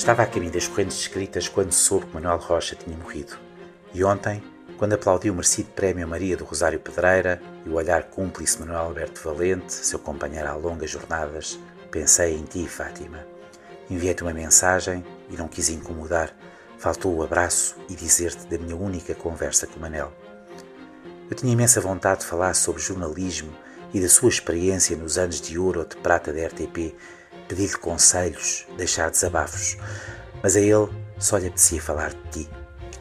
Estava 0.00 0.22
a 0.22 0.26
caminho 0.26 0.50
das 0.50 0.66
correntes 0.66 0.98
escritas 0.98 1.46
quando 1.46 1.72
soube 1.72 2.06
que 2.06 2.14
Manuel 2.14 2.38
Rocha 2.38 2.74
tinha 2.74 2.96
morrido. 2.96 3.36
E 3.92 4.02
ontem, 4.02 4.42
quando 4.78 4.94
aplaudi 4.94 5.28
o 5.28 5.34
merecido 5.34 5.68
prémio 5.72 6.08
Maria 6.08 6.38
do 6.38 6.44
Rosário 6.46 6.80
Pedreira 6.80 7.38
e 7.66 7.68
o 7.68 7.74
olhar 7.74 8.04
cúmplice 8.04 8.58
Manuel 8.58 8.80
Alberto 8.80 9.20
Valente, 9.22 9.70
seu 9.70 9.98
companheiro 9.98 10.48
a 10.48 10.54
longas 10.54 10.90
jornadas, 10.90 11.60
pensei 11.90 12.34
em 12.34 12.44
ti, 12.44 12.66
Fátima. 12.66 13.26
Enviei-te 13.90 14.22
uma 14.22 14.32
mensagem 14.32 15.04
e 15.28 15.36
não 15.36 15.46
quis 15.46 15.68
incomodar. 15.68 16.34
Faltou 16.78 17.14
o 17.14 17.22
abraço 17.22 17.76
e 17.86 17.94
dizer-te 17.94 18.46
da 18.46 18.56
minha 18.56 18.76
única 18.76 19.14
conversa 19.14 19.66
com 19.66 19.78
Manel. 19.78 20.10
Eu 21.30 21.36
tinha 21.36 21.52
imensa 21.52 21.78
vontade 21.78 22.20
de 22.20 22.26
falar 22.26 22.54
sobre 22.54 22.80
jornalismo 22.80 23.52
e 23.92 24.00
da 24.00 24.08
sua 24.08 24.30
experiência 24.30 24.96
nos 24.96 25.18
anos 25.18 25.42
de 25.42 25.58
ouro 25.58 25.80
ou 25.80 25.86
de 25.86 25.96
prata 25.96 26.32
da 26.32 26.46
RTP, 26.46 26.94
pedir-lhe 27.50 27.76
conselhos, 27.78 28.64
deixar 28.76 29.10
desabafos, 29.10 29.76
mas 30.40 30.54
a 30.54 30.60
ele 30.60 30.88
só 31.18 31.36
lhe 31.36 31.48
apetecia 31.48 31.82
falar 31.82 32.10
de 32.10 32.44
ti, 32.44 32.50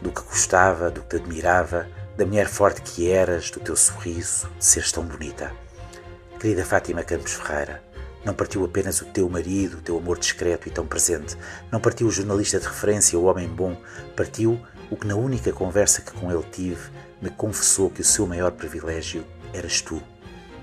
do 0.01 0.11
que 0.11 0.23
gostava, 0.23 0.89
do 0.89 1.01
que 1.01 1.09
te 1.09 1.15
admirava, 1.17 1.87
da 2.17 2.25
mulher 2.25 2.47
forte 2.47 2.81
que 2.81 3.11
eras, 3.11 3.51
do 3.51 3.59
teu 3.59 3.75
sorriso, 3.75 4.49
de 4.57 4.65
seres 4.65 4.91
tão 4.91 5.03
bonita. 5.03 5.53
Querida 6.39 6.65
Fátima 6.65 7.03
Campos 7.03 7.33
Ferreira, 7.33 7.83
não 8.25 8.33
partiu 8.33 8.65
apenas 8.65 8.99
o 9.01 9.05
teu 9.05 9.29
marido, 9.29 9.77
o 9.77 9.81
teu 9.81 9.99
amor 9.99 10.17
discreto 10.17 10.67
e 10.67 10.71
tão 10.71 10.87
presente, 10.87 11.37
não 11.71 11.79
partiu 11.79 12.07
o 12.07 12.11
jornalista 12.11 12.59
de 12.59 12.65
referência, 12.65 13.19
o 13.19 13.25
homem 13.25 13.47
bom, 13.47 13.77
partiu 14.15 14.59
o 14.89 14.97
que 14.97 15.05
na 15.05 15.15
única 15.15 15.53
conversa 15.53 16.01
que 16.01 16.13
com 16.13 16.31
ele 16.31 16.43
tive 16.51 16.89
me 17.21 17.29
confessou 17.29 17.91
que 17.91 18.01
o 18.01 18.05
seu 18.05 18.25
maior 18.25 18.51
privilégio 18.53 19.23
eras 19.53 19.79
tu 19.79 20.01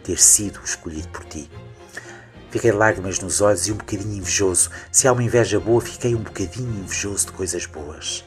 ter 0.03 0.19
sido 0.19 0.59
escolhido 0.65 1.07
por 1.09 1.25
ti. 1.25 1.49
Fiquei 2.51 2.73
lágrimas 2.73 3.19
nos 3.21 3.41
olhos 3.41 3.67
e 3.67 3.73
um 3.73 3.77
bocadinho 3.77 4.17
invejoso. 4.17 4.71
Se 4.91 5.07
há 5.07 5.13
uma 5.13 5.23
inveja 5.23 5.59
boa, 5.61 5.81
fiquei 5.81 6.15
um 6.15 6.23
bocadinho 6.23 6.80
invejoso 6.80 7.27
de 7.27 7.33
coisas 7.33 7.66
boas. 7.66 8.25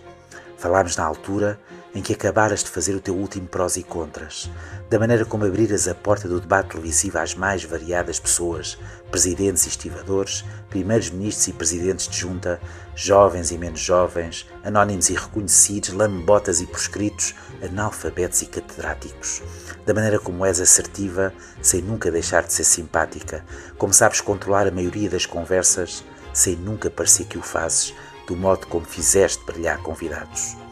Falámos 0.57 0.97
na 0.97 1.05
altura 1.05 1.59
em 1.93 2.01
que 2.01 2.13
acabaras 2.13 2.63
de 2.63 2.69
fazer 2.69 2.95
o 2.95 3.01
teu 3.01 3.15
último 3.15 3.47
prós 3.47 3.75
e 3.75 3.83
contras, 3.83 4.49
da 4.89 4.99
maneira 4.99 5.25
como 5.25 5.45
abriras 5.45 5.87
a 5.87 5.95
porta 5.95 6.27
do 6.27 6.39
debate 6.39 6.69
televisivo 6.69 7.17
às 7.17 7.33
mais 7.33 7.63
variadas 7.63 8.19
pessoas, 8.19 8.77
presidentes 9.09 9.65
e 9.65 9.69
estivadores, 9.69 10.45
primeiros 10.69 11.09
ministros 11.09 11.47
e 11.47 11.53
presidentes 11.53 12.07
de 12.07 12.17
junta, 12.17 12.59
jovens 12.95 13.51
e 13.51 13.57
menos 13.57 13.79
jovens, 13.79 14.47
anónimos 14.63 15.09
e 15.09 15.15
reconhecidos, 15.15 15.89
lambotas 15.89 16.61
e 16.61 16.67
proscritos, 16.67 17.33
analfabetos 17.61 18.41
e 18.43 18.45
catedráticos. 18.45 19.41
Da 19.85 19.93
maneira 19.93 20.19
como 20.19 20.45
és 20.45 20.59
assertiva, 20.59 21.33
sem 21.61 21.81
nunca 21.81 22.11
deixar 22.11 22.43
de 22.43 22.53
ser 22.53 22.63
simpática, 22.63 23.43
como 23.77 23.93
sabes 23.93 24.21
controlar 24.21 24.67
a 24.67 24.71
maioria 24.71 25.09
das 25.09 25.25
conversas, 25.25 26.03
sem 26.31 26.55
nunca 26.55 26.89
parecer 26.89 27.25
que 27.25 27.37
o 27.37 27.41
fazes, 27.41 27.93
do 28.27 28.35
modo 28.35 28.67
como 28.67 28.85
fizeste 28.85 29.43
brilhar 29.43 29.79
convidados. 29.79 30.68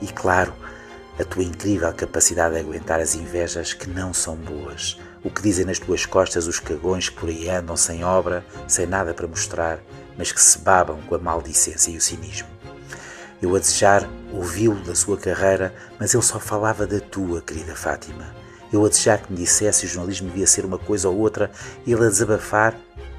E 0.00 0.06
claro, 0.08 0.52
a 1.18 1.24
tua 1.24 1.44
incrível 1.44 1.92
capacidade 1.94 2.54
de 2.54 2.60
aguentar 2.60 3.00
as 3.00 3.14
invejas 3.14 3.72
que 3.72 3.88
não 3.88 4.12
são 4.12 4.36
boas, 4.36 4.98
o 5.24 5.30
que 5.30 5.42
dizem 5.42 5.64
nas 5.64 5.78
tuas 5.78 6.04
costas 6.04 6.46
os 6.46 6.60
cagões 6.60 7.08
que 7.08 7.16
por 7.16 7.28
aí 7.28 7.48
andam 7.48 7.76
sem 7.76 8.04
obra, 8.04 8.44
sem 8.68 8.86
nada 8.86 9.14
para 9.14 9.26
mostrar, 9.26 9.78
mas 10.16 10.30
que 10.30 10.40
se 10.40 10.58
babam 10.58 11.00
com 11.02 11.14
a 11.14 11.18
maldicência 11.18 11.90
e 11.90 11.96
o 11.96 12.00
cinismo. 12.00 12.48
Eu 13.40 13.54
a 13.54 13.58
desejar 13.58 14.08
ouvi-lo 14.32 14.82
da 14.82 14.94
sua 14.94 15.16
carreira, 15.16 15.74
mas 15.98 16.14
ele 16.14 16.22
só 16.22 16.38
falava 16.38 16.86
da 16.86 17.00
tua, 17.00 17.40
querida 17.40 17.74
Fátima. 17.74 18.34
Eu 18.72 18.84
a 18.84 18.88
desejar 18.88 19.18
que 19.18 19.32
me 19.32 19.38
dissesse 19.38 19.86
o 19.86 19.88
jornalismo 19.88 20.28
devia 20.28 20.46
ser 20.46 20.64
uma 20.64 20.78
coisa 20.78 21.08
ou 21.08 21.18
outra, 21.18 21.50
ele 21.86 22.04
a 22.04 22.08
desabafar 22.08 22.74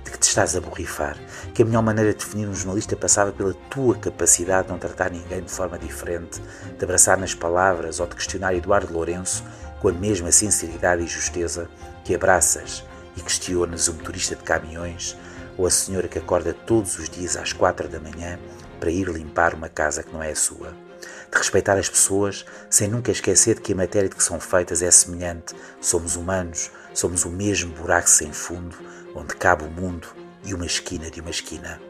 de 0.08 0.12
que 0.12 0.20
te 0.20 0.30
estás 0.30 0.56
a 0.56 0.62
borrifar, 0.62 1.18
que 1.54 1.62
a 1.62 1.66
melhor 1.66 1.84
maneira 1.84 2.14
de 2.14 2.20
definir 2.20 2.48
um 2.48 2.56
jornalista 2.56 2.96
passava 2.96 3.34
pela 3.34 3.54
tua 3.70 3.94
capacidade 3.96 4.68
de 4.68 4.72
não 4.72 4.80
tratar 4.80 5.12
ninguém 5.12 5.44
de 5.44 5.52
forma 5.52 5.78
diferente, 5.78 6.42
de 6.78 6.84
abraçar 6.84 7.18
nas 7.18 7.36
palavras 7.36 8.00
ou 8.00 8.08
de 8.08 8.16
questionar 8.16 8.56
Eduardo 8.56 8.94
Lourenço 8.94 9.44
com 9.82 9.90
a 9.90 9.92
mesma 9.92 10.32
sinceridade 10.32 11.04
e 11.04 11.08
justeza 11.08 11.70
que 12.06 12.16
abraças 12.16 12.86
e 13.18 13.22
questionas 13.22 13.90
o 13.90 13.94
motorista 13.96 14.36
de 14.36 14.44
caminhões 14.44 15.18
ou 15.58 15.68
a 15.68 15.72
senhora 15.72 16.08
que 16.08 16.20
acorda 16.20 16.54
todos 16.54 16.98
os 16.98 17.10
dias 17.10 17.36
às 17.36 17.52
quatro 17.52 17.90
da 17.90 18.00
manhã 18.00 18.40
para 18.80 18.90
ir 18.90 19.10
limpar 19.10 19.56
uma 19.56 19.68
casa 19.68 20.04
que 20.04 20.14
não 20.14 20.24
é 20.24 20.32
a 20.32 20.36
sua. 20.36 20.87
De 21.32 21.38
respeitar 21.38 21.78
as 21.78 21.90
pessoas 21.90 22.46
sem 22.70 22.88
nunca 22.88 23.12
esquecer 23.12 23.56
de 23.56 23.62
que 23.62 23.74
a 23.74 23.76
matéria 23.76 24.10
de 24.10 24.16
que 24.16 24.24
são 24.24 24.40
feitas 24.40 24.82
é 24.82 24.92
semelhante. 24.92 25.56
Somos 25.82 26.16
humanos, 26.16 26.72
somos 26.94 27.26
o 27.26 27.30
mesmo 27.30 27.72
buraco 27.74 28.10
sem 28.10 28.32
fundo 28.32 28.78
onde 29.18 29.36
cabe 29.36 29.64
o 29.64 29.70
mundo 29.70 30.08
e 30.44 30.54
uma 30.54 30.66
esquina 30.66 31.10
de 31.10 31.22
uma 31.22 31.32
esquina. 31.32 31.82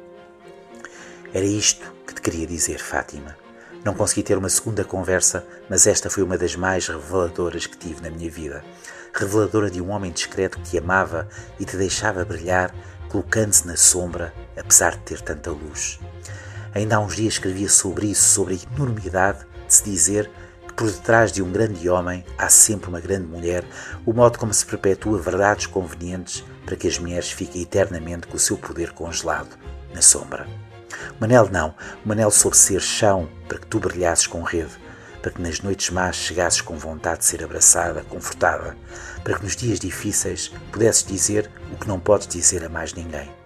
Era 1.33 1.45
isto 1.45 1.85
que 2.05 2.13
te 2.13 2.21
queria 2.21 2.47
dizer, 2.47 2.79
Fátima. 2.79 3.37
Não 3.83 3.93
consegui 3.93 4.23
ter 4.23 4.37
uma 4.37 4.49
segunda 4.49 4.83
conversa, 4.83 5.45
mas 5.69 5.85
esta 5.87 6.09
foi 6.09 6.23
uma 6.23 6.37
das 6.37 6.55
mais 6.55 6.87
reveladoras 6.87 7.65
que 7.67 7.77
tive 7.77 8.01
na 8.01 8.09
minha 8.09 8.29
vida. 8.29 8.63
Reveladora 9.13 9.69
de 9.69 9.81
um 9.81 9.89
homem 9.89 10.11
discreto 10.11 10.57
que 10.59 10.69
te 10.69 10.77
amava 10.77 11.27
e 11.59 11.65
te 11.65 11.77
deixava 11.77 12.25
brilhar, 12.25 12.73
colocando-se 13.09 13.67
na 13.67 13.75
sombra, 13.75 14.33
apesar 14.57 14.95
de 14.95 15.03
ter 15.03 15.21
tanta 15.21 15.51
luz. 15.51 15.99
Ainda 16.73 16.97
há 16.97 16.99
uns 16.99 17.15
dias 17.15 17.33
escrevia 17.33 17.69
sobre 17.69 18.07
isso, 18.07 18.29
sobre 18.29 18.55
a 18.55 18.75
enormidade 18.75 19.45
de 19.67 19.73
se 19.73 19.83
dizer 19.83 20.29
que 20.67 20.73
por 20.73 20.91
detrás 20.91 21.31
de 21.31 21.41
um 21.41 21.51
grande 21.51 21.89
homem 21.89 22.25
há 22.37 22.49
sempre 22.49 22.89
uma 22.89 22.99
grande 22.99 23.27
mulher, 23.27 23.63
o 24.05 24.13
modo 24.13 24.37
como 24.37 24.53
se 24.53 24.65
perpetua 24.65 25.19
verdades 25.19 25.65
convenientes 25.65 26.43
para 26.65 26.75
que 26.75 26.87
as 26.87 26.99
mulheres 26.99 27.31
fiquem 27.31 27.61
eternamente 27.61 28.27
com 28.27 28.35
o 28.35 28.39
seu 28.39 28.57
poder 28.57 28.91
congelado 28.91 29.57
na 29.93 30.01
sombra. 30.01 30.47
Manel 31.19 31.49
não, 31.51 31.73
Manel 32.05 32.29
soube 32.29 32.57
ser 32.57 32.81
chão 32.81 33.29
para 33.47 33.57
que 33.57 33.67
tu 33.67 33.79
brilhasses 33.79 34.27
com 34.27 34.43
rede, 34.43 34.71
para 35.21 35.31
que 35.31 35.41
nas 35.41 35.61
noites 35.61 35.89
más 35.89 36.15
chegasses 36.15 36.61
com 36.61 36.77
vontade 36.77 37.19
de 37.19 37.25
ser 37.25 37.43
abraçada, 37.43 38.03
confortada, 38.03 38.77
para 39.23 39.37
que 39.37 39.43
nos 39.43 39.55
dias 39.55 39.79
difíceis 39.79 40.49
pudesses 40.71 41.03
dizer 41.03 41.49
o 41.73 41.77
que 41.77 41.87
não 41.87 41.99
podes 41.99 42.27
dizer 42.27 42.63
a 42.63 42.69
mais 42.69 42.93
ninguém. 42.93 43.36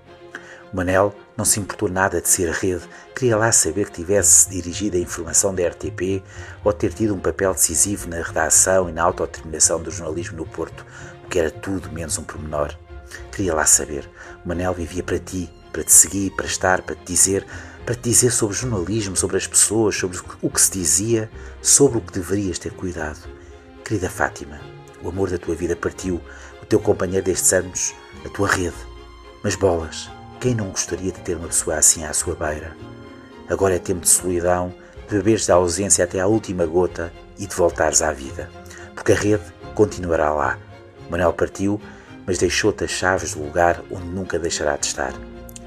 Manel 0.74 1.14
não 1.36 1.44
se 1.44 1.60
importou 1.60 1.90
nada 1.90 2.22
de 2.22 2.30
ser 2.30 2.50
rede, 2.52 2.88
queria 3.16 3.36
lá 3.36 3.52
saber 3.52 3.90
que 3.90 4.02
tivesse 4.02 4.50
dirigido 4.50 4.96
a 4.96 5.00
informação 5.00 5.54
da 5.54 5.68
RTP 5.68 6.24
ou 6.64 6.72
ter 6.72 6.94
tido 6.94 7.14
um 7.14 7.20
papel 7.20 7.54
decisivo 7.54 8.08
na 8.08 8.22
redação 8.22 8.90
e 8.90 8.92
na 8.94 9.04
autodeterminação 9.04 9.82
do 9.82 9.92
jornalismo 9.92 10.38
no 10.38 10.46
Porto, 10.46 10.86
o 11.26 11.28
que 11.28 11.40
era 11.40 11.52
tudo 11.52 11.92
menos 11.92 12.18
um 12.18 12.24
pormenor. 12.24 12.74
Queria 13.32 13.54
lá 13.54 13.66
saber. 13.66 14.10
O 14.46 14.48
Manel 14.48 14.74
vivia 14.74 15.04
para 15.04 15.20
ti, 15.20 15.50
para 15.74 15.84
te 15.84 15.92
seguir, 15.92 16.32
para 16.32 16.46
estar, 16.46 16.82
para 16.82 16.96
te 16.96 17.04
dizer, 17.06 17.46
para 17.86 17.96
te 17.96 18.10
dizer 18.10 18.32
sobre 18.32 18.56
jornalismo, 18.56 19.16
sobre 19.16 19.38
as 19.38 19.48
pessoas, 19.48 19.96
sobre 19.96 20.20
o 20.42 20.50
que 20.50 20.62
se 20.62 20.72
dizia, 20.72 21.30
sobre 21.62 21.98
o 21.98 22.02
que 22.02 22.14
deverias 22.14 22.58
ter 22.58 22.72
cuidado. 22.72 23.20
Querida 23.84 24.10
Fátima, 24.10 24.62
o 25.04 25.10
amor 25.10 25.30
da 25.30 25.38
tua 25.38 25.56
vida 25.56 25.76
partiu, 25.76 26.22
o 26.62 26.66
teu 26.66 26.80
companheiro 26.80 27.26
destes 27.26 27.52
anos, 27.52 27.94
a 28.26 28.30
tua 28.30 28.48
rede. 28.48 28.76
Mas 29.44 29.56
bolas, 29.56 30.10
quem 30.42 30.56
não 30.56 30.70
gostaria 30.70 31.12
de 31.12 31.20
ter 31.20 31.38
uma 31.38 31.50
pessoa 31.50 31.78
assim 31.78 32.04
à 32.04 32.12
sua 32.14 32.34
beira? 32.34 32.76
Agora 33.48 33.76
é 33.76 33.80
tempo 33.80 34.02
de 34.02 34.10
solidão, 34.10 34.74
de 35.08 35.16
beberes 35.16 35.46
da 35.46 35.54
ausência 35.54 36.04
até 36.04 36.20
à 36.20 36.26
última 36.26 36.66
gota 36.66 37.14
e 37.38 37.46
de 37.46 37.56
voltares 37.56 38.02
à 38.02 38.12
vida. 38.12 38.50
Porque 38.96 39.12
a 39.12 39.16
rede 39.16 39.44
continuará 39.76 40.34
lá. 40.34 40.58
Manel 41.12 41.32
partiu, 41.32 41.80
mas 42.26 42.40
deixou-te 42.40 42.84
as 42.84 42.90
chaves 42.90 43.36
do 43.36 43.44
lugar 43.44 43.84
onde 43.92 44.08
nunca 44.08 44.40
deixará 44.40 44.76
de 44.78 44.88
estar. 44.88 45.14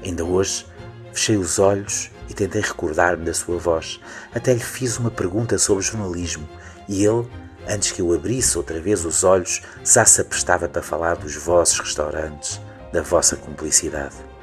Ainda 0.03 0.25
hoje, 0.25 0.65
fechei 1.13 1.37
os 1.37 1.57
olhos 1.57 2.11
e 2.29 2.33
tentei 2.33 2.61
recordar-me 2.61 3.23
da 3.23 3.33
sua 3.33 3.57
voz. 3.57 4.01
Até 4.33 4.53
lhe 4.53 4.59
fiz 4.59 4.97
uma 4.97 5.09
pergunta 5.09 5.57
sobre 5.57 5.85
jornalismo 5.85 6.45
e 6.89 7.05
ele, 7.05 7.25
antes 7.65 7.93
que 7.93 8.01
eu 8.01 8.13
abrisse 8.13 8.57
outra 8.57 8.81
vez 8.81 9.05
os 9.05 9.23
olhos, 9.23 9.61
já 9.85 10.03
se 10.03 10.19
aprestava 10.19 10.67
para 10.67 10.83
falar 10.83 11.15
dos 11.15 11.33
vossos 11.37 11.79
restaurantes, 11.79 12.59
da 12.91 13.01
vossa 13.01 13.37
cumplicidade. 13.37 14.34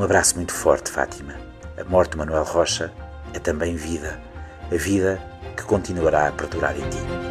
Um 0.00 0.04
abraço 0.04 0.36
muito 0.36 0.54
forte, 0.54 0.90
Fátima. 0.90 1.34
A 1.78 1.84
morte 1.84 2.12
de 2.12 2.16
Manuel 2.16 2.42
Rocha 2.42 2.90
é 3.34 3.38
também 3.38 3.76
vida, 3.76 4.18
a 4.72 4.74
vida 4.74 5.20
que 5.54 5.62
continuará 5.64 6.28
a 6.28 6.32
perdurar 6.32 6.74
em 6.74 6.88
ti. 6.88 7.29